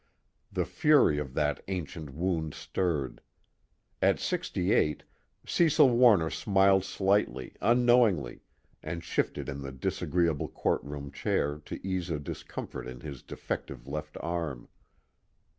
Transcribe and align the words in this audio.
The 0.51 0.65
fury 0.65 1.19
of 1.19 1.35
that 1.35 1.63
ancient 1.67 2.09
wound 2.11 2.55
stirred. 2.55 3.21
At 4.01 4.19
sixty 4.19 4.71
eight, 4.71 5.03
Cecil 5.45 5.91
Warner 5.91 6.31
smiled 6.31 6.83
slightly, 6.85 7.53
unknowingly, 7.61 8.41
and 8.81 9.03
shifted 9.03 9.47
in 9.47 9.61
the 9.61 9.71
disagreeable 9.71 10.47
courtroom 10.47 11.11
chair 11.11 11.59
to 11.65 11.87
ease 11.87 12.09
a 12.09 12.17
discomfort 12.17 12.87
in 12.87 13.01
his 13.01 13.21
defective 13.21 13.87
left 13.87 14.17
arm. 14.21 14.67